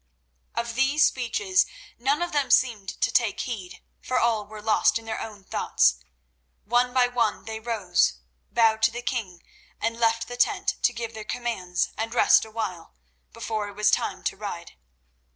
[0.55, 1.67] Of these speeches
[1.99, 5.97] none of them seemed to take heed, for all were lost in their own thoughts.
[6.65, 8.13] One by one they rose,
[8.49, 9.43] bowed to the king,
[9.79, 12.95] and left the tent to give their commands and rest awhile,
[13.31, 14.71] before it was time to ride.